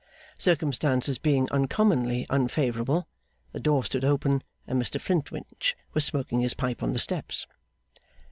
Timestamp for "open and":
4.03-4.81